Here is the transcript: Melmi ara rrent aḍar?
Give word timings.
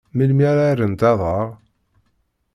Melmi 0.15 0.45
ara 0.51 0.75
rrent 0.77 1.01
aḍar? 1.11 1.47